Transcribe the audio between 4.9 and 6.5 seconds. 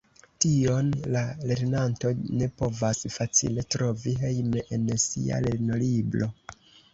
sia lernolibro.